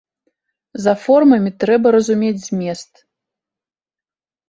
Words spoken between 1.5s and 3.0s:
трэба разумець змест.